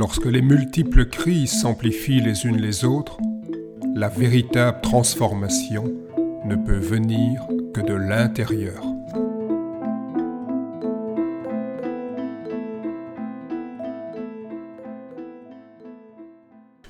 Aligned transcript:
Lorsque 0.00 0.24
les 0.24 0.40
multiples 0.40 1.04
crises 1.04 1.60
s'amplifient 1.60 2.22
les 2.22 2.46
unes 2.46 2.56
les 2.56 2.86
autres, 2.86 3.18
la 3.94 4.08
véritable 4.08 4.80
transformation 4.80 5.92
ne 6.46 6.56
peut 6.56 6.78
venir 6.78 7.46
que 7.74 7.82
de 7.82 7.92
l'intérieur. 7.92 8.82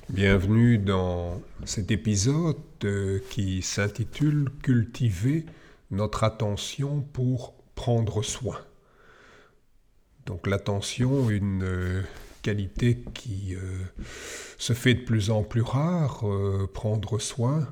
Bienvenue 0.09 0.79
dans 0.79 1.43
cet 1.65 1.91
épisode 1.91 2.59
euh, 2.85 3.19
qui 3.29 3.61
s'intitule 3.63 4.51
Cultiver 4.63 5.47
notre 5.91 6.23
attention 6.23 7.01
pour 7.13 7.55
prendre 7.75 8.23
soin. 8.23 8.61
Donc 10.27 10.47
l'attention, 10.47 11.29
une 11.29 11.65
euh, 11.65 12.03
qualité 12.43 12.99
qui 13.15 13.55
euh, 13.55 13.61
se 14.59 14.73
fait 14.73 14.95
de 14.95 15.05
plus 15.05 15.31
en 15.31 15.43
plus 15.43 15.63
rare, 15.63 16.29
euh, 16.29 16.69
prendre 16.73 17.19
soin, 17.19 17.67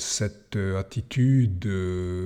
cette 0.00 0.58
attitude 0.76 1.70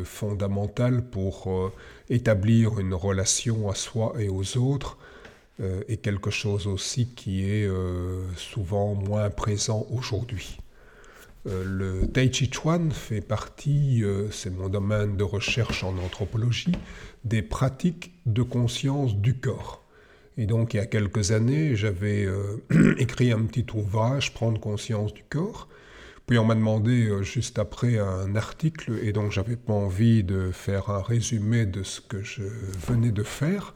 fondamentale 0.04 1.04
pour 1.04 1.70
établir 2.08 2.78
une 2.80 2.94
relation 2.94 3.68
à 3.68 3.74
soi 3.74 4.14
et 4.18 4.30
aux 4.30 4.56
autres 4.56 4.96
est 5.58 5.98
quelque 5.98 6.30
chose 6.30 6.66
aussi 6.66 7.08
qui 7.08 7.44
est 7.44 7.68
souvent 8.38 8.94
moins 8.94 9.28
présent 9.28 9.86
aujourd'hui. 9.90 10.60
le 11.44 12.06
Tai 12.06 12.32
Chi 12.32 12.50
Chuan 12.50 12.90
fait 12.90 13.20
partie, 13.20 14.02
c'est 14.30 14.48
mon 14.48 14.70
domaine 14.70 15.18
de 15.18 15.24
recherche 15.24 15.84
en 15.84 15.94
anthropologie, 15.98 16.72
des 17.24 17.42
pratiques 17.42 18.12
de 18.24 18.40
conscience 18.40 19.14
du 19.14 19.34
corps. 19.34 19.81
Et 20.38 20.46
donc 20.46 20.74
il 20.74 20.78
y 20.78 20.80
a 20.80 20.86
quelques 20.86 21.32
années, 21.32 21.76
j'avais 21.76 22.24
euh, 22.24 22.62
écrit 22.98 23.32
un 23.32 23.42
petit 23.44 23.66
ouvrage, 23.74 24.32
Prendre 24.32 24.60
conscience 24.60 25.12
du 25.12 25.22
corps. 25.28 25.68
Puis 26.26 26.38
on 26.38 26.44
m'a 26.44 26.54
demandé 26.54 27.08
euh, 27.08 27.22
juste 27.22 27.58
après 27.58 27.98
un 27.98 28.34
article, 28.36 28.98
et 29.02 29.12
donc 29.12 29.30
j'avais 29.32 29.56
pas 29.56 29.74
envie 29.74 30.24
de 30.24 30.50
faire 30.50 30.88
un 30.88 31.02
résumé 31.02 31.66
de 31.66 31.82
ce 31.82 32.00
que 32.00 32.22
je 32.22 32.42
venais 32.86 33.10
de 33.10 33.22
faire. 33.22 33.74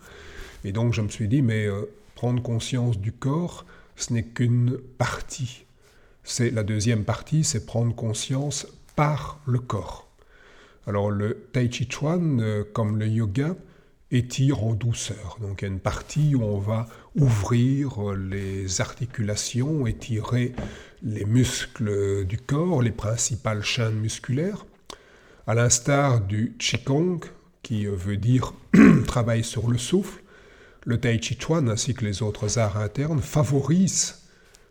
Et 0.65 0.73
donc 0.73 0.95
je 0.95 1.03
me 1.03 1.09
suis 1.09 1.29
dit, 1.29 1.43
mais 1.43 1.67
euh, 1.67 1.83
prendre 2.15 2.43
conscience 2.43 2.99
du 2.99 3.13
corps, 3.13 3.67
ce 3.97 4.15
n'est 4.15 4.25
qu'une 4.25 4.79
partie. 4.99 5.67
C'est 6.25 6.51
la 6.51 6.63
deuxième 6.63 7.05
partie, 7.05 7.45
c'est 7.45 7.67
prendre 7.67 7.95
conscience 7.95 8.67
par 8.97 9.41
le 9.47 9.59
corps. 9.59 10.09
Alors 10.87 11.11
le 11.11 11.47
Tai 11.53 11.71
Chi 11.71 11.87
Chuan, 11.91 12.65
comme 12.73 12.99
le 12.99 13.07
yoga, 13.07 13.55
étire 14.11 14.63
en 14.63 14.75
douceur. 14.75 15.39
Donc 15.41 15.63
il 15.63 15.65
y 15.65 15.69
a 15.69 15.73
une 15.73 15.81
partie 15.81 16.35
où 16.35 16.43
on 16.43 16.59
va 16.59 16.87
ouvrir 17.17 18.13
les 18.13 18.81
articulations, 18.81 19.87
étirer 19.87 20.55
les 21.03 21.25
muscles 21.25 22.25
du 22.25 22.39
corps, 22.39 22.83
les 22.83 22.93
principales 22.93 23.65
chaînes 23.65 23.99
musculaires. 23.99 24.67
À 25.47 25.55
l'instar 25.55 26.21
du 26.21 26.57
Qigong, 26.59 27.21
qui 27.63 27.87
veut 27.87 28.17
dire 28.17 28.55
travail 29.07 29.43
sur 29.45 29.69
le 29.71 29.79
souffle, 29.79 30.23
le 30.85 31.01
Tai 31.01 31.21
Chi 31.21 31.37
Chuan 31.39 31.69
ainsi 31.69 31.95
que 31.95 32.05
les 32.05 32.23
autres 32.23 32.59
arts 32.59 32.77
internes 32.77 33.21
favorisent 33.21 34.23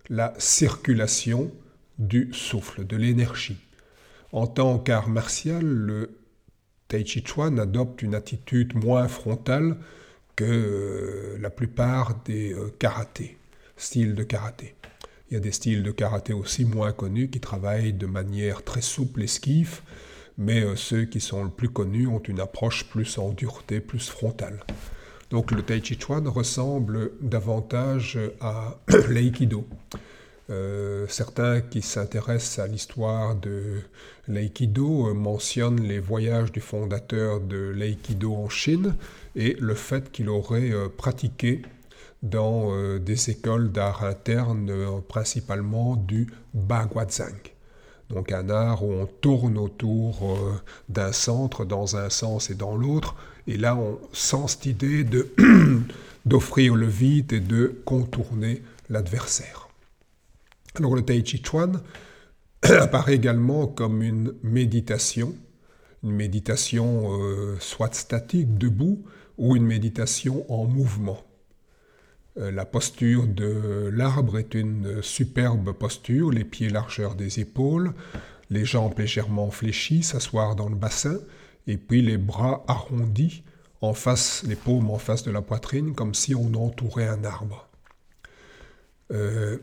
la 0.09 0.33
circulation 0.37 1.51
du 1.99 2.29
souffle, 2.31 2.85
de 2.85 2.95
l'énergie. 2.95 3.57
En 4.31 4.47
tant 4.47 4.79
qu'art 4.79 5.09
martial, 5.09 5.63
le 5.63 6.17
Tai 6.87 7.03
Chi 7.03 7.23
Chuan 7.23 7.59
adopte 7.59 8.01
une 8.03 8.15
attitude 8.15 8.75
moins 8.75 9.07
frontale 9.07 9.77
que 10.35 10.43
euh, 10.43 11.37
la 11.39 11.49
plupart 11.49 12.21
des 12.25 12.53
euh, 12.53 12.73
karatés, 12.77 13.37
styles 13.77 14.15
de 14.15 14.23
karaté. 14.23 14.75
Il 15.29 15.33
y 15.33 15.37
a 15.37 15.39
des 15.39 15.51
styles 15.51 15.81
de 15.81 15.91
karaté 15.91 16.33
aussi 16.33 16.65
moins 16.65 16.91
connus 16.91 17.29
qui 17.29 17.39
travaillent 17.39 17.93
de 17.93 18.05
manière 18.05 18.63
très 18.63 18.81
souple, 18.81 19.23
esquive, 19.23 19.81
mais 20.37 20.61
euh, 20.61 20.75
ceux 20.75 21.05
qui 21.05 21.19
sont 21.19 21.43
le 21.43 21.49
plus 21.49 21.69
connus 21.69 22.07
ont 22.07 22.19
une 22.19 22.39
approche 22.39 22.87
plus 22.89 23.17
en 23.17 23.29
dureté, 23.31 23.79
plus 23.79 24.09
frontale. 24.09 24.63
Donc 25.31 25.51
le 25.51 25.63
Tai 25.63 25.81
Chi 25.83 25.97
Chuan 25.99 26.27
ressemble 26.27 27.13
davantage 27.21 28.19
à 28.41 28.77
l'aïkido. 29.09 29.67
Euh, 30.51 31.07
certains 31.09 31.61
qui 31.61 31.81
s'intéressent 31.81 32.59
à 32.59 32.67
l'histoire 32.67 33.35
de 33.35 33.81
l'aïkido 34.27 35.09
euh, 35.09 35.13
mentionnent 35.15 35.81
les 35.81 35.99
voyages 35.99 36.51
du 36.51 36.61
fondateur 36.61 37.41
de 37.41 37.73
l'aïkido 37.75 38.35
en 38.35 38.47
Chine 38.47 38.95
et 39.35 39.55
le 39.59 39.73
fait 39.73 40.11
qu'il 40.11 40.29
aurait 40.29 40.71
euh, 40.71 40.87
pratiqué 40.87 41.63
dans 42.21 42.97
des 42.97 43.29
écoles 43.29 43.71
d'art 43.71 44.03
interne, 44.03 44.71
principalement 45.07 45.95
du 45.95 46.25
Baguazhang. 46.55 47.35
Donc 48.09 48.31
un 48.31 48.49
art 48.49 48.83
où 48.83 48.91
on 48.91 49.05
tourne 49.05 49.59
autour 49.59 50.35
d'un 50.89 51.11
centre 51.11 51.65
dans 51.65 51.97
un 51.97 52.09
sens 52.09 52.49
et 52.49 52.55
dans 52.55 52.75
l'autre, 52.75 53.15
et 53.45 53.57
là 53.57 53.75
on 53.75 53.99
sent 54.11 54.47
cette 54.47 54.65
idée 54.65 55.05
d'offrir 56.25 56.73
le 56.73 56.87
vide 56.87 57.31
et 57.31 57.41
de 57.41 57.79
contourner 57.85 58.63
l'adversaire. 58.89 59.64
Alors 60.77 60.95
le 60.95 61.03
Tai 61.03 61.23
Chi 61.23 61.41
Chuan 61.41 61.81
apparaît 62.63 63.15
également 63.15 63.67
comme 63.67 64.01
une 64.01 64.33
méditation, 64.43 65.33
une 66.03 66.11
méditation 66.11 67.19
euh, 67.19 67.55
soit 67.59 67.93
statique, 67.93 68.57
debout, 68.57 69.03
ou 69.37 69.55
une 69.55 69.65
méditation 69.65 70.45
en 70.51 70.65
mouvement. 70.65 71.21
Euh, 72.37 72.51
la 72.51 72.65
posture 72.65 73.25
de 73.27 73.89
l'arbre 73.93 74.37
est 74.37 74.53
une 74.53 75.01
superbe 75.01 75.71
posture, 75.71 76.31
les 76.31 76.43
pieds 76.43 76.69
largeur 76.69 77.15
des 77.15 77.39
épaules, 77.39 77.93
les 78.49 78.65
jambes 78.65 78.97
légèrement 78.97 79.51
fléchies, 79.51 80.03
s'asseoir 80.03 80.55
dans 80.55 80.69
le 80.69 80.75
bassin, 80.75 81.17
et 81.67 81.77
puis 81.77 82.01
les 82.01 82.17
bras 82.17 82.63
arrondis 82.67 83.43
en 83.81 83.93
face, 83.93 84.43
les 84.47 84.55
paumes 84.55 84.91
en 84.91 84.97
face 84.97 85.23
de 85.23 85.31
la 85.31 85.41
poitrine, 85.41 85.93
comme 85.95 86.13
si 86.13 86.35
on 86.35 86.53
entourait 86.53 87.07
un 87.07 87.23
arbre. 87.23 87.69
Euh, 89.11 89.57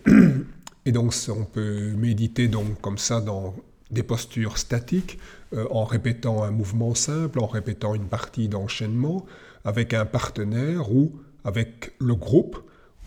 Et 0.84 0.92
donc 0.92 1.14
on 1.28 1.44
peut 1.44 1.92
méditer 1.92 2.48
donc 2.48 2.80
comme 2.80 2.98
ça 2.98 3.20
dans 3.20 3.54
des 3.90 4.02
postures 4.02 4.58
statiques, 4.58 5.18
euh, 5.52 5.66
en 5.70 5.84
répétant 5.84 6.42
un 6.42 6.50
mouvement 6.50 6.94
simple, 6.94 7.40
en 7.40 7.46
répétant 7.46 7.94
une 7.94 8.06
partie 8.06 8.48
d'enchaînement, 8.48 9.26
avec 9.64 9.94
un 9.94 10.06
partenaire 10.06 10.90
ou 10.90 11.12
avec 11.44 11.92
le 12.00 12.14
groupe, 12.14 12.58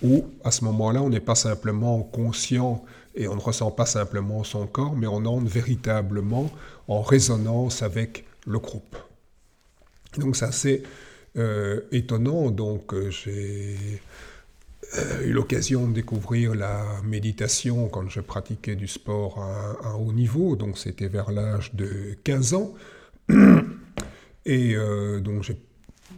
où 0.03 0.25
à 0.43 0.51
ce 0.51 0.63
moment-là 0.65 1.01
on 1.01 1.09
n'est 1.09 1.19
pas 1.19 1.35
simplement 1.35 2.01
conscient 2.01 2.83
et 3.15 3.27
on 3.27 3.35
ne 3.35 3.41
ressent 3.41 3.71
pas 3.71 3.85
simplement 3.85 4.43
son 4.43 4.67
corps, 4.67 4.95
mais 4.95 5.07
on 5.07 5.25
entre 5.25 5.47
véritablement 5.47 6.51
en 6.87 7.01
résonance 7.01 7.81
avec 7.81 8.25
le 8.45 8.59
groupe. 8.59 8.95
Donc 10.17 10.35
ça 10.35 10.51
c'est 10.51 10.83
euh, 11.37 11.81
étonnant, 11.91 12.51
donc 12.51 12.93
euh, 12.93 13.09
j'ai 13.09 14.01
eu 15.25 15.31
l'occasion 15.31 15.87
de 15.87 15.93
découvrir 15.93 16.55
la 16.55 16.83
méditation 17.03 17.87
quand 17.89 18.09
je 18.09 18.21
pratiquais 18.21 18.75
du 18.75 18.87
sport 18.87 19.39
à, 19.39 19.87
un 19.87 19.95
haut 19.95 20.13
niveau, 20.13 20.55
donc 20.55 20.77
c'était 20.77 21.07
vers 21.07 21.31
l'âge 21.31 21.73
de 21.73 22.17
15 22.23 22.53
ans. 22.53 22.73
Et 24.45 24.75
euh, 24.75 25.19
donc 25.19 25.43
j'ai 25.43 25.57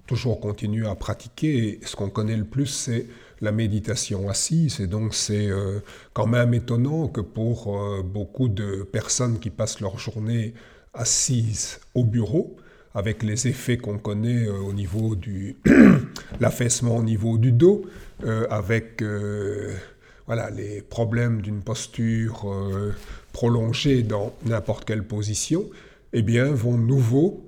toujours 0.06 0.40
continué 0.40 0.88
à 0.88 0.96
pratiquer. 0.96 1.80
ce 1.84 1.96
qu'on 1.96 2.10
connaît 2.10 2.36
le 2.36 2.46
plus, 2.46 2.68
c'est 2.68 3.08
la 3.42 3.52
méditation 3.52 4.30
assise. 4.30 4.80
Et 4.80 4.88
donc 4.88 5.14
c'est 5.14 5.48
euh, 5.48 5.80
quand 6.14 6.28
même 6.28 6.54
étonnant 6.54 7.08
que 7.08 7.22
pour 7.22 7.78
euh, 7.78 8.02
beaucoup 8.04 8.50
de 8.50 8.84
personnes 8.84 9.40
qui 9.40 9.50
passent 9.50 9.80
leur 9.80 9.98
journée 9.98 10.54
assises 10.94 11.80
au 11.94 12.04
bureau, 12.04 12.58
avec 12.98 13.22
les 13.22 13.48
effets 13.48 13.78
qu'on 13.78 14.00
connaît 14.00 14.48
au 14.48 14.74
niveau 14.74 15.16
du 15.16 15.56
l'affaissement 16.40 16.98
au 16.98 17.04
niveau 17.04 17.38
du 17.38 17.52
dos, 17.52 17.86
euh, 18.24 18.48
avec 18.50 19.04
euh, 19.04 19.76
voilà, 20.26 20.50
les 20.50 20.82
problèmes 20.82 21.42
d'une 21.42 21.62
posture 21.62 22.52
euh, 22.52 22.96
prolongée 23.34 24.02
dans 24.02 24.34
n'importe 24.46 24.86
quelle 24.86 25.04
position, 25.04 25.70
eh 26.14 26.24
bien, 26.24 26.46
vont 26.46 26.78
nouveau, 26.78 27.44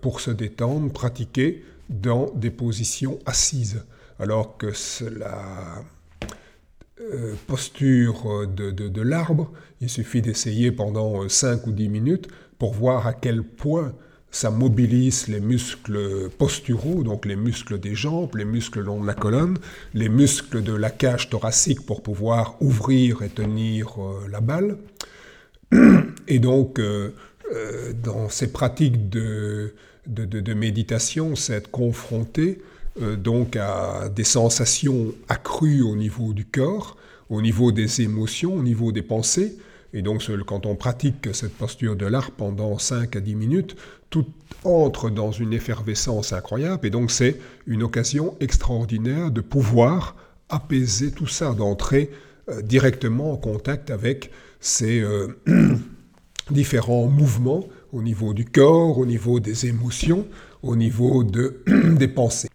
pour 0.00 0.18
se 0.18 0.32
détendre, 0.32 0.92
pratiquer 0.92 1.62
dans 1.88 2.28
des 2.34 2.50
positions 2.50 3.20
assises. 3.24 3.84
Alors 4.18 4.56
que 4.56 4.72
la 5.16 5.84
posture 7.46 8.48
de, 8.48 8.72
de, 8.72 8.88
de 8.88 9.00
l'arbre, 9.00 9.52
il 9.80 9.88
suffit 9.88 10.22
d'essayer 10.22 10.72
pendant 10.72 11.28
5 11.28 11.68
ou 11.68 11.70
10 11.70 11.88
minutes 11.88 12.26
pour 12.58 12.74
voir 12.74 13.06
à 13.06 13.12
quel 13.12 13.44
point 13.44 13.94
ça 14.30 14.50
mobilise 14.50 15.28
les 15.28 15.40
muscles 15.40 16.28
posturaux, 16.36 17.02
donc 17.02 17.24
les 17.24 17.36
muscles 17.36 17.78
des 17.80 17.94
jambes, 17.94 18.36
les 18.36 18.44
muscles 18.44 18.82
long 18.82 19.00
de 19.00 19.06
la 19.06 19.14
colonne, 19.14 19.58
les 19.94 20.08
muscles 20.08 20.62
de 20.62 20.74
la 20.74 20.90
cage 20.90 21.30
thoracique 21.30 21.84
pour 21.86 22.02
pouvoir 22.02 22.56
ouvrir 22.60 23.22
et 23.22 23.30
tenir 23.30 23.96
euh, 23.98 24.28
la 24.30 24.40
balle. 24.40 24.76
Et 26.28 26.38
donc, 26.38 26.78
euh, 26.78 27.14
euh, 27.54 27.92
dans 27.94 28.28
ces 28.28 28.52
pratiques 28.52 29.08
de, 29.08 29.74
de, 30.06 30.54
méditation, 30.54 31.34
c'est 31.34 31.54
être 31.54 31.70
confronté 31.70 32.60
donc 33.16 33.54
à 33.54 34.08
des 34.08 34.24
sensations 34.24 35.14
accrues 35.28 35.82
au 35.82 35.94
niveau 35.94 36.32
du 36.32 36.44
corps, 36.44 36.96
au 37.30 37.40
niveau 37.40 37.70
des 37.70 38.00
émotions, 38.00 38.54
au 38.56 38.62
niveau 38.62 38.90
des 38.90 39.02
pensées. 39.02 39.56
Et 39.94 40.02
donc 40.02 40.22
quand 40.46 40.66
on 40.66 40.76
pratique 40.76 41.28
cette 41.32 41.54
posture 41.54 41.96
de 41.96 42.06
l'art 42.06 42.30
pendant 42.30 42.78
5 42.78 43.16
à 43.16 43.20
10 43.20 43.34
minutes, 43.34 43.76
tout 44.10 44.26
entre 44.64 45.10
dans 45.10 45.32
une 45.32 45.52
effervescence 45.52 46.32
incroyable. 46.32 46.86
Et 46.86 46.90
donc 46.90 47.10
c'est 47.10 47.38
une 47.66 47.82
occasion 47.82 48.36
extraordinaire 48.40 49.30
de 49.30 49.40
pouvoir 49.40 50.16
apaiser 50.48 51.10
tout 51.10 51.26
ça, 51.26 51.54
d'entrer 51.54 52.10
euh, 52.48 52.62
directement 52.62 53.32
en 53.32 53.36
contact 53.36 53.90
avec 53.90 54.30
ces 54.60 55.00
euh, 55.00 55.28
différents 56.50 57.06
mouvements 57.06 57.68
au 57.92 58.02
niveau 58.02 58.34
du 58.34 58.44
corps, 58.44 58.98
au 58.98 59.06
niveau 59.06 59.40
des 59.40 59.66
émotions, 59.66 60.26
au 60.62 60.76
niveau 60.76 61.24
de, 61.24 61.62
des 61.96 62.08
pensées. 62.08 62.48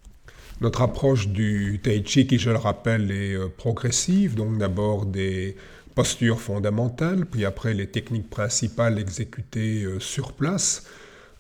Notre 0.62 0.82
approche 0.82 1.28
du 1.28 1.80
Tai 1.84 2.04
Chi, 2.06 2.26
qui 2.26 2.38
je 2.38 2.50
le 2.50 2.58
rappelle, 2.58 3.12
est 3.12 3.34
euh, 3.34 3.48
progressive, 3.56 4.36
donc 4.36 4.58
d'abord 4.58 5.06
des 5.06 5.56
postures 5.96 6.42
fondamentales, 6.42 7.26
puis 7.26 7.46
après 7.46 7.74
les 7.74 7.88
techniques 7.88 8.30
principales 8.30 9.00
exécutées 9.00 9.86
sur 10.00 10.34
place, 10.34 10.86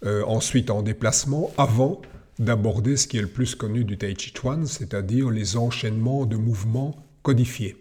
ensuite 0.05 0.69
en 0.69 0.81
déplacement, 0.81 1.51
avant 1.57 2.01
d'aborder 2.39 2.97
ce 2.97 3.07
qui 3.07 3.17
est 3.17 3.21
le 3.21 3.27
plus 3.27 3.55
connu 3.55 3.83
du 3.83 3.97
Tai 3.97 4.13
Chi 4.17 4.33
Chuan, 4.35 4.65
c'est-à-dire 4.65 5.29
les 5.29 5.55
enchaînements 5.55 6.25
de 6.25 6.35
mouvements 6.35 6.95
codifiés. 7.21 7.77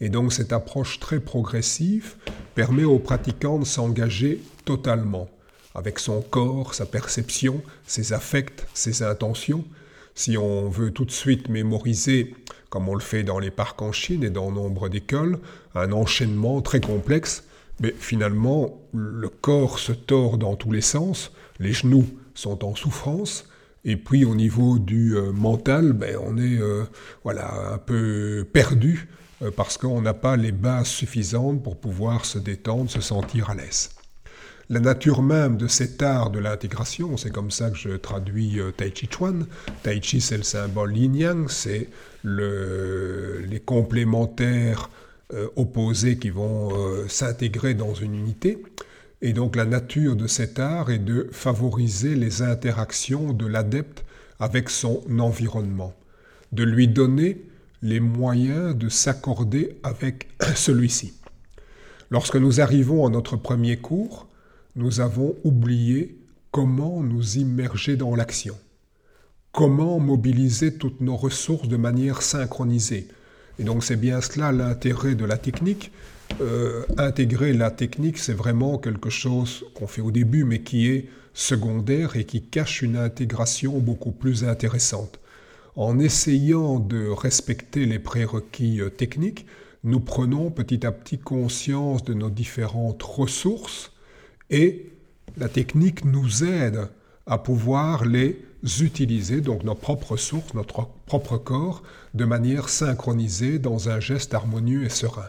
Et 0.00 0.10
donc 0.10 0.32
cette 0.32 0.52
approche 0.52 1.00
très 1.00 1.20
progressive 1.20 2.16
permet 2.54 2.84
aux 2.84 2.98
pratiquants 2.98 3.58
de 3.58 3.64
s'engager 3.64 4.42
totalement, 4.64 5.28
avec 5.74 5.98
son 5.98 6.20
corps, 6.20 6.74
sa 6.74 6.86
perception, 6.86 7.62
ses 7.86 8.12
affects, 8.12 8.66
ses 8.74 9.02
intentions. 9.02 9.64
Si 10.14 10.38
on 10.38 10.68
veut 10.68 10.90
tout 10.90 11.04
de 11.04 11.10
suite 11.10 11.48
mémoriser, 11.48 12.34
comme 12.70 12.88
on 12.88 12.94
le 12.94 13.00
fait 13.00 13.22
dans 13.22 13.38
les 13.38 13.50
parcs 13.50 13.80
en 13.82 13.92
Chine 13.92 14.24
et 14.24 14.30
dans 14.30 14.50
nombre 14.50 14.88
d'écoles, 14.88 15.38
un 15.74 15.92
enchaînement 15.92 16.60
très 16.62 16.80
complexe, 16.80 17.44
mais 17.80 17.94
finalement 17.98 18.80
le 18.92 19.28
corps 19.28 19.78
se 19.78 19.92
tord 19.92 20.38
dans 20.38 20.56
tous 20.56 20.72
les 20.72 20.80
sens, 20.80 21.32
les 21.58 21.72
genoux 21.72 22.06
sont 22.34 22.64
en 22.64 22.74
souffrance, 22.74 23.48
et 23.84 23.96
puis 23.96 24.24
au 24.24 24.34
niveau 24.34 24.78
du 24.78 25.16
euh, 25.16 25.32
mental, 25.32 25.92
ben, 25.92 26.16
on 26.20 26.36
est 26.36 26.58
euh, 26.58 26.84
voilà, 27.22 27.72
un 27.74 27.78
peu 27.78 28.46
perdu 28.52 29.08
euh, 29.42 29.50
parce 29.54 29.78
qu'on 29.78 30.02
n'a 30.02 30.14
pas 30.14 30.36
les 30.36 30.52
bases 30.52 30.88
suffisantes 30.88 31.62
pour 31.62 31.76
pouvoir 31.76 32.24
se 32.24 32.38
détendre, 32.38 32.90
se 32.90 33.00
sentir 33.00 33.50
à 33.50 33.54
l'aise. 33.54 33.90
La 34.68 34.80
nature 34.80 35.22
même 35.22 35.56
de 35.56 35.68
cet 35.68 36.02
art 36.02 36.30
de 36.30 36.40
l'intégration, 36.40 37.16
c'est 37.16 37.30
comme 37.30 37.52
ça 37.52 37.70
que 37.70 37.76
je 37.76 37.90
traduis 37.90 38.58
euh, 38.58 38.72
Tai 38.72 38.90
Chi 38.92 39.08
Chuan. 39.08 39.46
Tai 39.84 40.00
Chi, 40.02 40.20
c'est 40.20 40.36
le 40.36 40.42
symbole 40.42 40.96
yin 40.96 41.14
yang, 41.14 41.48
c'est 41.48 41.88
les 42.24 43.60
complémentaires 43.64 44.90
euh, 45.32 45.46
opposés 45.54 46.18
qui 46.18 46.30
vont 46.30 46.70
s'intégrer 47.08 47.74
dans 47.74 47.94
une 47.94 48.16
unité. 48.16 48.60
Et 49.22 49.32
donc 49.32 49.56
la 49.56 49.64
nature 49.64 50.16
de 50.16 50.26
cet 50.26 50.58
art 50.58 50.90
est 50.90 50.98
de 50.98 51.28
favoriser 51.30 52.16
les 52.16 52.42
interactions 52.42 53.32
de 53.32 53.46
l'adepte 53.46 54.04
avec 54.40 54.68
son 54.68 55.02
environnement, 55.18 55.94
de 56.52 56.64
lui 56.64 56.88
donner 56.88 57.42
les 57.82 58.00
moyens 58.00 58.76
de 58.76 58.88
s'accorder 58.88 59.78
avec 59.82 60.28
celui-ci. 60.54 61.14
Lorsque 62.10 62.36
nous 62.36 62.60
arrivons 62.60 63.06
à 63.06 63.10
notre 63.10 63.36
premier 63.36 63.76
cours, 63.76 64.28
nous 64.76 65.00
avons 65.00 65.34
oublié 65.44 66.16
comment 66.52 67.02
nous 67.02 67.38
immerger 67.38 67.96
dans 67.96 68.14
l'action, 68.14 68.56
comment 69.52 69.98
mobiliser 69.98 70.74
toutes 70.74 71.00
nos 71.00 71.16
ressources 71.16 71.68
de 71.68 71.76
manière 71.76 72.22
synchronisée. 72.22 73.08
Et 73.58 73.64
donc 73.64 73.82
c'est 73.82 73.96
bien 73.96 74.20
cela 74.20 74.52
l'intérêt 74.52 75.14
de 75.14 75.24
la 75.24 75.38
technique. 75.38 75.90
Euh, 76.40 76.84
intégrer 76.98 77.52
la 77.52 77.70
technique, 77.70 78.18
c'est 78.18 78.34
vraiment 78.34 78.78
quelque 78.78 79.10
chose 79.10 79.64
qu'on 79.74 79.86
fait 79.86 80.02
au 80.02 80.10
début, 80.10 80.44
mais 80.44 80.60
qui 80.60 80.88
est 80.88 81.08
secondaire 81.34 82.16
et 82.16 82.24
qui 82.24 82.42
cache 82.42 82.82
une 82.82 82.96
intégration 82.96 83.78
beaucoup 83.78 84.12
plus 84.12 84.44
intéressante 84.44 85.18
en 85.76 85.98
essayant 85.98 86.78
de 86.78 87.08
respecter 87.08 87.84
les 87.84 87.98
prérequis 87.98 88.80
euh, 88.80 88.88
techniques, 88.88 89.46
nous 89.84 90.00
prenons 90.00 90.50
petit 90.50 90.86
à 90.86 90.90
petit 90.90 91.18
conscience 91.18 92.02
de 92.02 92.14
nos 92.14 92.30
différentes 92.30 93.02
ressources 93.02 93.92
et 94.50 94.92
la 95.36 95.48
technique 95.48 96.04
nous 96.04 96.44
aide 96.44 96.88
à 97.26 97.38
pouvoir 97.38 98.04
les 98.04 98.44
utiliser, 98.80 99.40
donc 99.40 99.64
nos 99.64 99.74
propres 99.74 100.12
ressources, 100.12 100.54
notre 100.54 100.88
propre 101.06 101.38
corps, 101.38 101.82
de 102.14 102.24
manière 102.24 102.68
synchronisée 102.68 103.58
dans 103.58 103.88
un 103.88 104.00
geste 104.00 104.34
harmonieux 104.34 104.84
et 104.84 104.88
serein. 104.88 105.28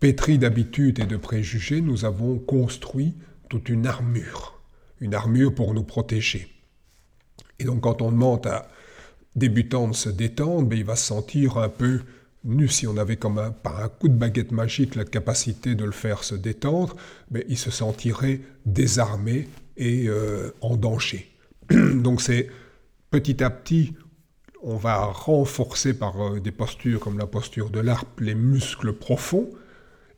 Pétris 0.00 0.38
d'habitudes 0.38 0.98
et 0.98 1.06
de 1.06 1.16
préjugés, 1.16 1.80
nous 1.80 2.04
avons 2.04 2.38
construit 2.38 3.14
toute 3.48 3.68
une 3.68 3.86
armure, 3.86 4.60
une 5.00 5.14
armure 5.14 5.54
pour 5.54 5.72
nous 5.72 5.84
protéger. 5.84 6.52
Et 7.58 7.64
donc 7.64 7.82
quand 7.82 8.02
on 8.02 8.10
demande 8.10 8.46
à 8.46 8.68
débutant 9.36 9.88
de 9.88 9.94
se 9.94 10.08
détendre, 10.08 10.68
ben, 10.68 10.78
il 10.78 10.84
va 10.84 10.96
se 10.96 11.06
sentir 11.06 11.58
un 11.58 11.68
peu 11.68 12.00
nu. 12.44 12.68
Si 12.68 12.86
on 12.86 12.96
avait 12.96 13.16
comme 13.16 13.38
un, 13.38 13.50
par 13.50 13.82
un 13.82 13.88
coup 13.88 14.08
de 14.08 14.14
baguette 14.14 14.52
magique 14.52 14.94
la 14.94 15.04
capacité 15.04 15.74
de 15.74 15.84
le 15.84 15.92
faire 15.92 16.24
se 16.24 16.34
détendre, 16.34 16.96
ben, 17.30 17.42
il 17.48 17.58
se 17.58 17.70
sentirait 17.70 18.40
désarmé 18.66 19.48
et 19.76 20.08
euh, 20.08 20.50
en 20.60 20.76
danger. 20.76 21.30
Donc 21.70 22.20
c'est 22.20 22.48
petit 23.10 23.42
à 23.42 23.50
petit, 23.50 23.94
on 24.62 24.76
va 24.76 25.04
renforcer 25.04 25.94
par 25.94 26.20
euh, 26.20 26.40
des 26.40 26.52
postures 26.52 27.00
comme 27.00 27.18
la 27.18 27.26
posture 27.26 27.70
de 27.70 27.80
l'arpe 27.80 28.20
les 28.20 28.34
muscles 28.34 28.92
profonds, 28.92 29.50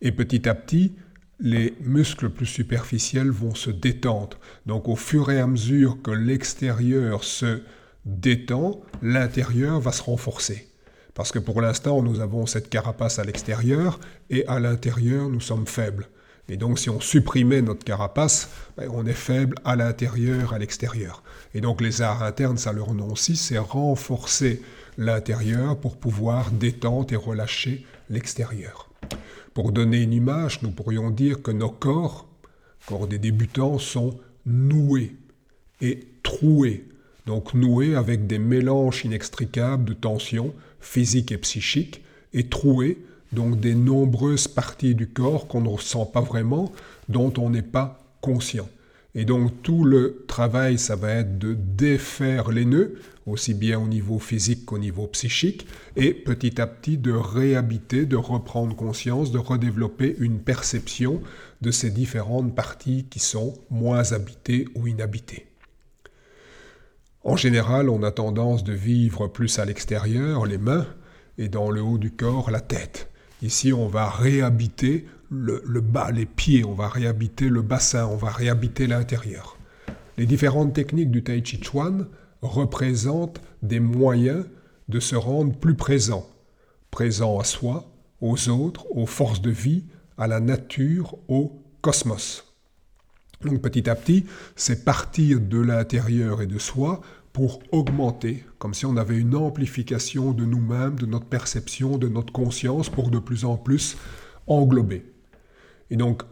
et 0.00 0.12
petit 0.12 0.48
à 0.48 0.54
petit, 0.54 0.94
les 1.38 1.74
muscles 1.80 2.30
plus 2.30 2.46
superficiels 2.46 3.30
vont 3.30 3.54
se 3.54 3.70
détendre. 3.70 4.38
Donc 4.66 4.88
au 4.88 4.96
fur 4.96 5.30
et 5.30 5.40
à 5.40 5.46
mesure 5.46 6.00
que 6.02 6.10
l'extérieur 6.10 7.24
se 7.24 7.62
détend, 8.04 8.80
l'intérieur 9.02 9.80
va 9.80 9.92
se 9.92 10.02
renforcer. 10.02 10.68
Parce 11.16 11.32
que 11.32 11.38
pour 11.38 11.62
l'instant, 11.62 12.02
nous 12.02 12.20
avons 12.20 12.44
cette 12.44 12.68
carapace 12.68 13.18
à 13.18 13.24
l'extérieur 13.24 13.98
et 14.28 14.46
à 14.48 14.60
l'intérieur, 14.60 15.30
nous 15.30 15.40
sommes 15.40 15.66
faibles. 15.66 16.08
Et 16.50 16.58
donc, 16.58 16.78
si 16.78 16.90
on 16.90 17.00
supprimait 17.00 17.62
notre 17.62 17.84
carapace, 17.84 18.50
ben, 18.76 18.90
on 18.92 19.06
est 19.06 19.14
faible 19.14 19.56
à 19.64 19.76
l'intérieur, 19.76 20.52
à 20.52 20.58
l'extérieur. 20.58 21.22
Et 21.54 21.62
donc, 21.62 21.80
les 21.80 22.02
arts 22.02 22.22
internes, 22.22 22.58
ça 22.58 22.74
leur 22.74 22.92
nom 22.92 23.10
aussi, 23.12 23.34
c'est 23.34 23.56
renforcer 23.56 24.60
l'intérieur 24.98 25.78
pour 25.78 25.96
pouvoir 25.96 26.50
détendre 26.50 27.10
et 27.14 27.16
relâcher 27.16 27.86
l'extérieur. 28.10 28.90
Pour 29.54 29.72
donner 29.72 30.02
une 30.02 30.12
image, 30.12 30.60
nous 30.60 30.70
pourrions 30.70 31.10
dire 31.10 31.40
que 31.40 31.50
nos 31.50 31.70
corps, 31.70 32.28
corps 32.86 33.06
des 33.06 33.18
débutants, 33.18 33.78
sont 33.78 34.18
noués 34.44 35.16
et 35.80 36.06
troués 36.22 36.86
donc 37.26 37.54
noué 37.54 37.96
avec 37.96 38.26
des 38.26 38.38
mélanges 38.38 39.04
inextricables 39.04 39.84
de 39.84 39.94
tensions 39.94 40.54
physiques 40.80 41.32
et 41.32 41.38
psychiques, 41.38 42.02
et 42.32 42.48
troué 42.48 42.98
donc 43.32 43.60
des 43.60 43.74
nombreuses 43.74 44.48
parties 44.48 44.94
du 44.94 45.08
corps 45.08 45.48
qu'on 45.48 45.60
ne 45.60 45.68
ressent 45.68 46.06
pas 46.06 46.20
vraiment, 46.20 46.72
dont 47.08 47.32
on 47.38 47.50
n'est 47.50 47.62
pas 47.62 48.00
conscient. 48.20 48.68
Et 49.14 49.24
donc 49.24 49.62
tout 49.62 49.84
le 49.84 50.24
travail, 50.28 50.78
ça 50.78 50.94
va 50.94 51.10
être 51.10 51.38
de 51.38 51.54
défaire 51.54 52.50
les 52.50 52.66
nœuds, 52.66 52.96
aussi 53.24 53.54
bien 53.54 53.80
au 53.80 53.88
niveau 53.88 54.18
physique 54.18 54.66
qu'au 54.66 54.78
niveau 54.78 55.06
psychique, 55.06 55.66
et 55.96 56.12
petit 56.12 56.60
à 56.60 56.66
petit 56.66 56.98
de 56.98 57.12
réhabiter, 57.12 58.04
de 58.04 58.16
reprendre 58.16 58.76
conscience, 58.76 59.32
de 59.32 59.38
redévelopper 59.38 60.16
une 60.18 60.38
perception 60.38 61.22
de 61.62 61.70
ces 61.70 61.90
différentes 61.90 62.54
parties 62.54 63.06
qui 63.08 63.18
sont 63.18 63.54
moins 63.70 64.12
habitées 64.12 64.68
ou 64.74 64.86
inhabitées. 64.86 65.46
En 67.26 67.34
général, 67.34 67.88
on 67.88 68.04
a 68.04 68.12
tendance 68.12 68.62
de 68.62 68.72
vivre 68.72 69.26
plus 69.26 69.58
à 69.58 69.64
l'extérieur, 69.64 70.46
les 70.46 70.58
mains, 70.58 70.86
et 71.38 71.48
dans 71.48 71.72
le 71.72 71.82
haut 71.82 71.98
du 71.98 72.12
corps, 72.12 72.52
la 72.52 72.60
tête. 72.60 73.10
Ici, 73.42 73.72
on 73.72 73.88
va 73.88 74.08
réhabiter 74.08 75.06
le, 75.28 75.60
bas, 75.80 76.12
les 76.12 76.24
pieds, 76.24 76.64
on 76.64 76.74
va 76.74 76.86
réhabiter 76.86 77.48
le 77.48 77.62
bassin, 77.62 78.06
on 78.06 78.14
va 78.14 78.30
réhabiter 78.30 78.86
l'intérieur. 78.86 79.58
Les 80.18 80.24
différentes 80.24 80.72
techniques 80.72 81.10
du 81.10 81.24
Tai 81.24 81.44
Chi 81.44 81.60
Chuan 81.60 82.06
représentent 82.42 83.40
des 83.60 83.80
moyens 83.80 84.44
de 84.88 85.00
se 85.00 85.16
rendre 85.16 85.52
plus 85.52 85.74
présent, 85.74 86.28
présent 86.92 87.40
à 87.40 87.44
soi, 87.44 87.90
aux 88.20 88.48
autres, 88.50 88.86
aux 88.92 89.06
forces 89.06 89.42
de 89.42 89.50
vie, 89.50 89.82
à 90.16 90.28
la 90.28 90.38
nature, 90.38 91.16
au 91.26 91.60
cosmos. 91.80 92.55
Donc 93.42 93.60
petit 93.60 93.88
à 93.88 93.94
petit, 93.94 94.24
c'est 94.54 94.84
partir 94.84 95.40
de 95.40 95.58
l'intérieur 95.58 96.42
et 96.42 96.46
de 96.46 96.58
soi 96.58 97.00
pour 97.32 97.60
augmenter, 97.70 98.44
comme 98.58 98.72
si 98.72 98.86
on 98.86 98.96
avait 98.96 99.18
une 99.18 99.36
amplification 99.36 100.32
de 100.32 100.46
nous-mêmes, 100.46 100.96
de 100.96 101.04
notre 101.04 101.26
perception, 101.26 101.98
de 101.98 102.08
notre 102.08 102.32
conscience, 102.32 102.88
pour 102.88 103.10
de 103.10 103.18
plus 103.18 103.44
en 103.44 103.56
plus 103.56 103.98
englober. 104.46 105.04
Et 105.90 105.96
donc, 105.96 106.22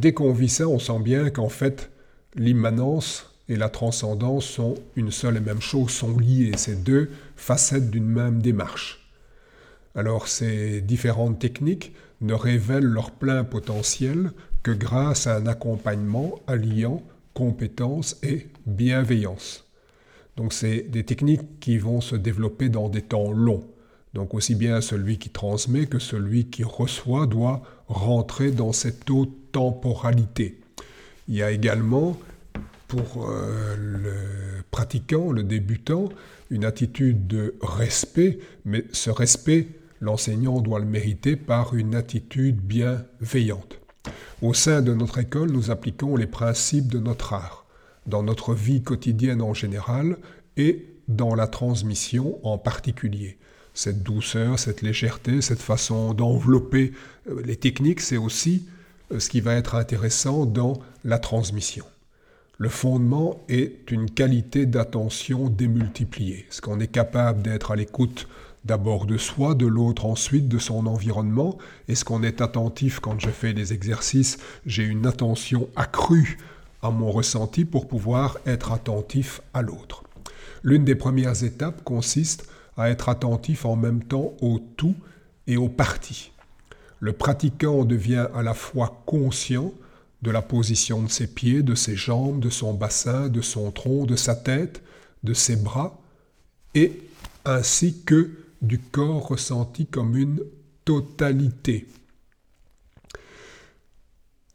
dès 0.00 0.14
qu'on 0.14 0.32
vit 0.32 0.48
ça, 0.48 0.66
on 0.66 0.78
sent 0.78 0.98
bien 1.00 1.28
qu'en 1.30 1.50
fait, 1.50 1.90
l'immanence 2.34 3.38
et 3.48 3.56
la 3.56 3.68
transcendance 3.68 4.46
sont 4.46 4.74
une 4.96 5.10
seule 5.10 5.36
et 5.36 5.40
même 5.40 5.60
chose, 5.60 5.90
sont 5.90 6.16
liées, 6.18 6.52
ces 6.56 6.74
deux 6.74 7.10
facettes 7.36 7.90
d'une 7.90 8.08
même 8.08 8.40
démarche. 8.40 9.05
Alors 9.96 10.28
ces 10.28 10.82
différentes 10.82 11.38
techniques 11.38 11.92
ne 12.20 12.34
révèlent 12.34 12.84
leur 12.84 13.10
plein 13.10 13.44
potentiel 13.44 14.30
que 14.62 14.70
grâce 14.70 15.26
à 15.26 15.36
un 15.36 15.46
accompagnement 15.46 16.38
alliant 16.46 17.02
compétence 17.32 18.16
et 18.22 18.46
bienveillance. 18.66 19.64
Donc 20.36 20.52
c'est 20.52 20.82
des 20.82 21.04
techniques 21.04 21.60
qui 21.60 21.78
vont 21.78 22.00
se 22.00 22.14
développer 22.14 22.68
dans 22.68 22.88
des 22.88 23.02
temps 23.02 23.32
longs. 23.32 23.64
Donc 24.12 24.34
aussi 24.34 24.54
bien 24.54 24.80
celui 24.80 25.18
qui 25.18 25.30
transmet 25.30 25.86
que 25.86 25.98
celui 25.98 26.46
qui 26.46 26.62
reçoit 26.62 27.26
doit 27.26 27.62
rentrer 27.88 28.50
dans 28.50 28.72
cette 28.72 29.08
haute 29.10 29.34
temporalité. 29.52 30.60
Il 31.28 31.36
y 31.36 31.42
a 31.42 31.50
également 31.50 32.18
pour 32.88 33.28
euh, 33.28 33.76
le 33.76 34.62
pratiquant, 34.70 35.32
le 35.32 35.42
débutant, 35.42 36.08
une 36.50 36.64
attitude 36.64 37.26
de 37.26 37.54
respect, 37.60 38.38
mais 38.64 38.84
ce 38.92 39.10
respect, 39.10 39.68
l'enseignant 40.00 40.60
doit 40.60 40.78
le 40.78 40.86
mériter 40.86 41.36
par 41.36 41.74
une 41.74 41.94
attitude 41.94 42.60
bienveillante. 42.60 43.80
Au 44.42 44.54
sein 44.54 44.82
de 44.82 44.92
notre 44.92 45.18
école, 45.18 45.50
nous 45.50 45.70
appliquons 45.70 46.16
les 46.16 46.26
principes 46.26 46.88
de 46.88 46.98
notre 46.98 47.32
art, 47.32 47.66
dans 48.06 48.22
notre 48.22 48.54
vie 48.54 48.82
quotidienne 48.82 49.42
en 49.42 49.54
général 49.54 50.18
et 50.56 50.86
dans 51.08 51.34
la 51.34 51.46
transmission 51.46 52.38
en 52.46 52.58
particulier. 52.58 53.38
Cette 53.74 54.02
douceur, 54.02 54.58
cette 54.58 54.82
légèreté, 54.82 55.40
cette 55.40 55.60
façon 55.60 56.14
d'envelopper 56.14 56.92
euh, 57.28 57.42
les 57.44 57.56
techniques, 57.56 58.00
c'est 58.00 58.16
aussi 58.16 58.66
euh, 59.12 59.20
ce 59.20 59.28
qui 59.28 59.40
va 59.40 59.54
être 59.54 59.74
intéressant 59.74 60.46
dans 60.46 60.80
la 61.04 61.18
transmission. 61.18 61.84
Le 62.58 62.70
fondement 62.70 63.44
est 63.50 63.90
une 63.90 64.10
qualité 64.10 64.64
d'attention 64.64 65.50
démultipliée. 65.50 66.46
ce 66.48 66.62
qu'on 66.62 66.80
est 66.80 66.86
capable 66.86 67.42
d'être 67.42 67.70
à 67.70 67.76
l'écoute 67.76 68.28
d'abord 68.66 69.06
de 69.06 69.16
soi, 69.16 69.54
de 69.54 69.66
l'autre 69.66 70.06
ensuite, 70.06 70.48
de 70.48 70.58
son 70.58 70.86
environnement 70.86 71.56
Est-ce 71.88 72.04
qu'on 72.04 72.22
est 72.22 72.40
attentif 72.40 73.00
quand 73.00 73.18
je 73.18 73.30
fais 73.30 73.54
des 73.54 73.72
exercices? 73.72 74.38
J'ai 74.66 74.82
une 74.82 75.06
attention 75.06 75.68
accrue 75.76 76.38
à 76.82 76.90
mon 76.90 77.10
ressenti 77.10 77.64
pour 77.64 77.88
pouvoir 77.88 78.38
être 78.44 78.72
attentif 78.72 79.40
à 79.54 79.62
l'autre. 79.62 80.02
L'une 80.62 80.84
des 80.84 80.96
premières 80.96 81.44
étapes 81.44 81.82
consiste 81.84 82.48
à 82.76 82.90
être 82.90 83.08
attentif 83.08 83.64
en 83.64 83.76
même 83.76 84.02
temps 84.02 84.34
au 84.40 84.60
tout 84.76 84.96
et 85.46 85.56
au 85.56 85.68
parti. 85.68 86.32
Le 86.98 87.12
pratiquant 87.12 87.84
devient 87.84 88.26
à 88.34 88.42
la 88.42 88.54
fois 88.54 89.02
conscient 89.06 89.72
de 90.22 90.30
la 90.30 90.42
position 90.42 91.02
de 91.02 91.08
ses 91.08 91.26
pieds, 91.26 91.62
de 91.62 91.74
ses 91.74 91.94
jambes, 91.94 92.40
de 92.40 92.50
son 92.50 92.74
bassin, 92.74 93.28
de 93.28 93.42
son 93.42 93.70
tronc, 93.70 94.06
de 94.06 94.16
sa 94.16 94.34
tête, 94.34 94.82
de 95.22 95.34
ses 95.34 95.56
bras, 95.56 96.00
et 96.74 97.00
ainsi 97.44 98.02
que 98.04 98.30
du 98.66 98.78
corps 98.78 99.28
ressenti 99.28 99.86
comme 99.86 100.16
une 100.16 100.40
totalité. 100.84 101.86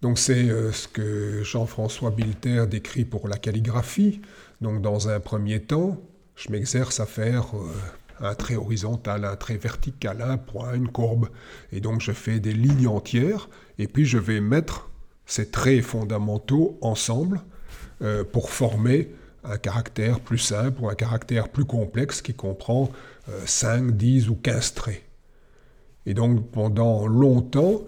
Donc 0.01 0.17
c'est 0.17 0.49
euh, 0.49 0.71
ce 0.71 0.87
que 0.87 1.43
Jean-François 1.43 2.09
Bilter 2.09 2.65
décrit 2.67 3.05
pour 3.05 3.27
la 3.27 3.37
calligraphie. 3.37 4.21
Donc 4.59 4.81
dans 4.81 5.09
un 5.09 5.19
premier 5.19 5.61
temps, 5.61 6.01
je 6.35 6.51
m'exerce 6.51 6.99
à 6.99 7.05
faire 7.05 7.55
euh, 7.55 8.27
un 8.27 8.33
trait 8.33 8.55
horizontal, 8.55 9.25
un 9.25 9.35
trait 9.35 9.57
vertical, 9.57 10.21
un 10.21 10.37
point, 10.37 10.73
une 10.73 10.87
courbe. 10.87 11.29
Et 11.71 11.81
donc 11.81 12.01
je 12.01 12.11
fais 12.11 12.39
des 12.39 12.53
lignes 12.53 12.87
entières, 12.87 13.49
et 13.77 13.87
puis 13.87 14.05
je 14.05 14.17
vais 14.17 14.41
mettre 14.41 14.89
ces 15.25 15.49
traits 15.49 15.83
fondamentaux 15.83 16.77
ensemble 16.81 17.41
euh, 18.01 18.23
pour 18.23 18.49
former 18.49 19.11
un 19.43 19.57
caractère 19.57 20.19
plus 20.19 20.37
simple 20.37 20.81
ou 20.81 20.89
un 20.89 20.95
caractère 20.95 21.49
plus 21.49 21.65
complexe 21.65 22.21
qui 22.21 22.33
comprend 22.33 22.91
5, 23.45 23.83
euh, 23.83 23.91
10 23.91 24.29
ou 24.29 24.35
15 24.35 24.73
traits. 24.73 25.03
Et 26.05 26.13
donc 26.13 26.49
pendant 26.51 27.07
longtemps, 27.07 27.81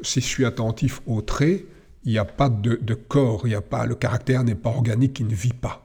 si 0.00 0.20
je 0.20 0.26
suis 0.26 0.44
attentif 0.44 1.00
aux 1.06 1.22
traits, 1.22 1.64
il 2.04 2.12
n'y 2.12 2.18
a 2.18 2.24
pas 2.24 2.48
de, 2.48 2.94
corps, 2.94 3.42
il 3.46 3.50
y 3.50 3.54
a 3.54 3.60
pas, 3.60 3.84
le 3.86 3.94
caractère 3.94 4.44
n'est 4.44 4.54
pas 4.54 4.70
organique, 4.70 5.18
il 5.20 5.26
ne 5.26 5.34
vit 5.34 5.52
pas. 5.52 5.82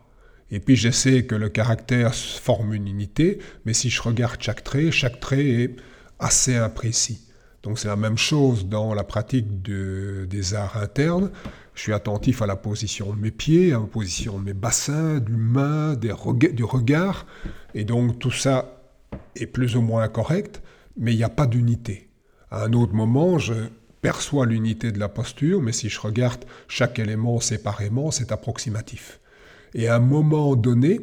Et 0.51 0.59
puis 0.59 0.75
j'essaie 0.75 1.25
que 1.25 1.35
le 1.35 1.49
caractère 1.49 2.13
forme 2.13 2.73
une 2.73 2.87
unité, 2.87 3.39
mais 3.65 3.73
si 3.73 3.89
je 3.89 4.01
regarde 4.01 4.37
chaque 4.39 4.63
trait, 4.63 4.91
chaque 4.91 5.19
trait 5.19 5.47
est 5.47 5.75
assez 6.19 6.55
imprécis. 6.55 7.21
Donc 7.63 7.79
c'est 7.79 7.87
la 7.87 7.95
même 7.95 8.17
chose 8.17 8.67
dans 8.67 8.93
la 8.93 9.03
pratique 9.03 9.61
des 9.63 10.53
arts 10.53 10.77
internes. 10.77 11.31
Je 11.81 11.85
suis 11.85 11.93
attentif 11.93 12.43
à 12.43 12.45
la 12.45 12.55
position 12.55 13.11
de 13.11 13.19
mes 13.19 13.31
pieds, 13.31 13.73
à 13.73 13.79
la 13.79 13.87
position 13.87 14.37
de 14.37 14.43
mes 14.43 14.53
bassins, 14.53 15.17
du 15.17 15.35
main, 15.35 15.95
du 15.95 16.63
regard. 16.63 17.25
Et 17.73 17.85
donc 17.85 18.19
tout 18.19 18.29
ça 18.29 18.83
est 19.35 19.47
plus 19.47 19.75
ou 19.75 19.81
moins 19.81 20.07
correct, 20.07 20.61
mais 20.95 21.11
il 21.11 21.17
n'y 21.17 21.23
a 21.23 21.29
pas 21.29 21.47
d'unité. 21.47 22.11
À 22.51 22.65
un 22.65 22.73
autre 22.73 22.93
moment, 22.93 23.39
je 23.39 23.55
perçois 23.99 24.45
l'unité 24.45 24.91
de 24.91 24.99
la 24.99 25.09
posture, 25.09 25.59
mais 25.59 25.71
si 25.71 25.89
je 25.89 25.99
regarde 25.99 26.45
chaque 26.67 26.99
élément 26.99 27.39
séparément, 27.39 28.11
c'est 28.11 28.31
approximatif. 28.31 29.19
Et 29.73 29.87
à 29.87 29.95
un 29.95 29.99
moment 29.99 30.55
donné, 30.55 30.99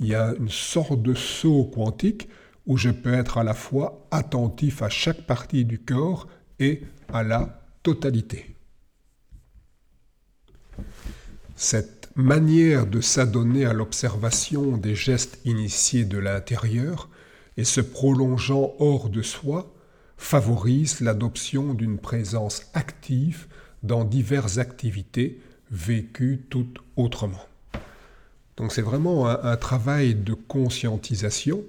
il 0.00 0.06
y 0.06 0.14
a 0.14 0.32
une 0.40 0.48
sorte 0.48 1.02
de 1.02 1.12
saut 1.12 1.70
quantique 1.74 2.30
où 2.64 2.78
je 2.78 2.88
peux 2.88 3.12
être 3.12 3.36
à 3.36 3.44
la 3.44 3.52
fois 3.52 4.06
attentif 4.10 4.80
à 4.80 4.88
chaque 4.88 5.26
partie 5.26 5.66
du 5.66 5.78
corps 5.78 6.26
et 6.58 6.84
à 7.12 7.22
la 7.22 7.62
totalité. 7.82 8.51
Cette 11.56 12.10
manière 12.16 12.86
de 12.86 13.00
s'adonner 13.00 13.64
à 13.64 13.72
l'observation 13.72 14.76
des 14.76 14.94
gestes 14.94 15.38
initiés 15.44 16.04
de 16.04 16.18
l'intérieur 16.18 17.08
et 17.56 17.64
se 17.64 17.80
prolongeant 17.80 18.74
hors 18.78 19.08
de 19.08 19.22
soi 19.22 19.72
favorise 20.16 21.00
l'adoption 21.00 21.74
d'une 21.74 21.98
présence 21.98 22.62
active 22.74 23.46
dans 23.82 24.04
diverses 24.04 24.58
activités 24.58 25.40
vécues 25.70 26.42
tout 26.48 26.68
autrement. 26.96 27.44
Donc 28.56 28.72
c'est 28.72 28.82
vraiment 28.82 29.28
un, 29.28 29.42
un 29.42 29.56
travail 29.56 30.14
de 30.14 30.34
conscientisation 30.34 31.62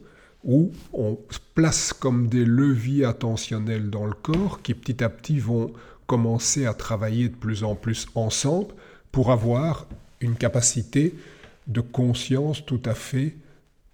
où 0.44 0.72
on 0.92 1.18
place 1.56 1.94
comme 1.94 2.28
des 2.28 2.46
leviers 2.46 3.06
attentionnels 3.06 3.90
dans 3.90 4.06
le 4.06 4.14
corps 4.14 4.62
qui 4.62 4.74
petit 4.74 5.04
à 5.04 5.10
petit 5.10 5.40
vont 5.40 5.72
commencer 6.06 6.66
à 6.66 6.74
travailler 6.74 7.30
de 7.30 7.36
plus 7.36 7.64
en 7.64 7.76
plus 7.76 8.08
ensemble 8.16 8.74
pour 9.14 9.32
avoir 9.32 9.88
une 10.20 10.36
capacité 10.36 11.16
de 11.68 11.80
conscience 11.80 12.66
tout 12.66 12.82
à 12.84 12.94
fait 12.94 13.38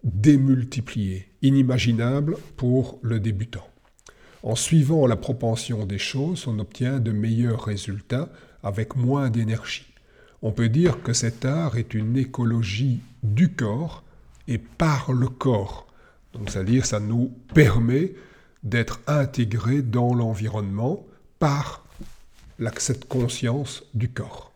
démultipliée, 0.04 1.28
inimaginable 1.44 2.38
pour 2.58 2.98
le 3.04 3.20
débutant. 3.20 3.68
En 4.42 4.56
suivant 4.56 5.06
la 5.06 5.16
propension 5.16 5.86
des 5.86 6.00
choses, 6.00 6.48
on 6.48 6.58
obtient 6.58 7.00
de 7.00 7.12
meilleurs 7.12 7.66
résultats 7.66 8.30
avec 8.64 8.96
moins 8.96 9.30
d'énergie. 9.30 9.86
On 10.42 10.52
peut 10.52 10.70
dire 10.70 11.04
que 11.04 11.14
cet 11.14 11.46
art 11.46 11.78
est 11.78 11.94
une 11.94 12.18
écologie 12.18 13.02
du 13.22 13.54
corps 13.54 14.04
et 14.48 14.58
par 14.58 15.12
le 15.12 15.28
corps 15.28 15.86
donc, 16.34 16.50
c'est-à-dire, 16.50 16.86
ça 16.86 17.00
nous 17.00 17.32
permet 17.54 18.14
d'être 18.64 19.00
intégrés 19.08 19.82
dans 19.82 20.14
l'environnement 20.14 21.06
par 21.40 21.86
cette 22.78 23.08
conscience 23.08 23.84
du 23.94 24.10
corps. 24.10 24.49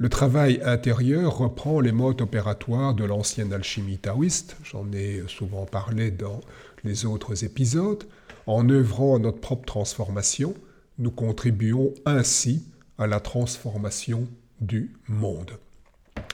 Le 0.00 0.08
travail 0.08 0.60
intérieur 0.64 1.38
reprend 1.38 1.80
les 1.80 1.90
modes 1.90 2.20
opératoires 2.20 2.94
de 2.94 3.02
l'ancienne 3.02 3.52
alchimie 3.52 3.98
taoïste, 3.98 4.56
j'en 4.62 4.92
ai 4.92 5.24
souvent 5.26 5.66
parlé 5.66 6.12
dans 6.12 6.38
les 6.84 7.04
autres 7.04 7.42
épisodes. 7.42 8.04
En 8.46 8.68
œuvrant 8.68 9.18
notre 9.18 9.40
propre 9.40 9.66
transformation, 9.66 10.54
nous 10.98 11.10
contribuons 11.10 11.92
ainsi 12.06 12.62
à 12.96 13.08
la 13.08 13.18
transformation 13.18 14.28
du 14.60 14.94
monde. 15.08 15.58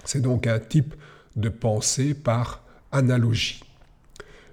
C'est 0.04 0.20
donc 0.20 0.46
un 0.46 0.58
type 0.58 0.94
de 1.34 1.48
pensée 1.48 2.12
par 2.12 2.62
analogie. 2.92 3.62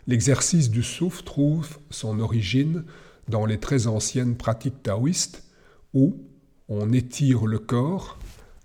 L'exercice 0.08 0.70
du 0.70 0.84
souffle 0.84 1.26
trouve 1.26 1.80
son 1.90 2.22
origine 2.22 2.86
dans 3.28 3.46
les 3.46 3.60
très 3.60 3.88
anciennes 3.88 4.38
pratiques 4.38 4.84
taoïstes 4.84 5.44
où 5.94 6.16
on 6.70 6.94
étire 6.94 7.46
le 7.46 7.60
corps 7.60 8.18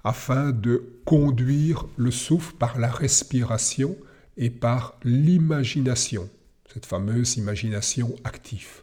afin 0.07 0.53
de 0.53 0.85
conduire 1.05 1.85
le 1.97 2.13
souffle 2.13 2.55
par 2.55 2.79
la 2.79 2.89
respiration 2.89 3.97
et 4.37 4.51
par 4.51 5.01
l'imagination, 5.03 6.31
cette 6.73 6.87
fameuse 6.87 7.39
imagination 7.39 8.15
active. 8.23 8.83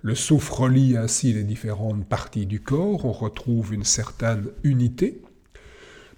Le 0.00 0.14
souffle 0.14 0.54
relie 0.54 0.96
ainsi 0.96 1.34
les 1.34 1.44
différentes 1.44 2.08
parties 2.08 2.46
du 2.46 2.60
corps, 2.60 3.04
on 3.04 3.12
retrouve 3.12 3.74
une 3.74 3.84
certaine 3.84 4.46
unité, 4.62 5.20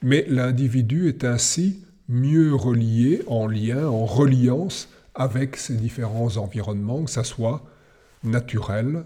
mais 0.03 0.25
l'individu 0.29 1.09
est 1.09 1.25
ainsi 1.25 1.83
mieux 2.09 2.55
relié, 2.55 3.25
en 3.27 3.49
lien, 3.49 3.89
en 3.89 4.07
reliance 4.07 4.89
avec 5.17 5.57
ces 5.57 5.75
différents 5.75 6.37
environnements, 6.37 7.03
que 7.03 7.11
ce 7.11 7.25
soit 7.25 7.65
naturel, 8.23 9.03